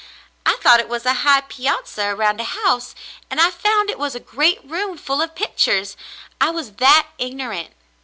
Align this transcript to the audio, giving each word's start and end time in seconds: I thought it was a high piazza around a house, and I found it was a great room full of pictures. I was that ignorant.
I 0.47 0.55
thought 0.61 0.79
it 0.79 0.89
was 0.89 1.05
a 1.05 1.13
high 1.21 1.41
piazza 1.41 2.07
around 2.07 2.41
a 2.41 2.45
house, 2.45 2.95
and 3.29 3.39
I 3.39 3.51
found 3.51 3.87
it 3.91 3.99
was 3.99 4.15
a 4.15 4.19
great 4.19 4.59
room 4.65 4.97
full 4.97 5.21
of 5.21 5.35
pictures. 5.35 5.95
I 6.41 6.49
was 6.49 6.77
that 6.77 7.09
ignorant. 7.19 7.75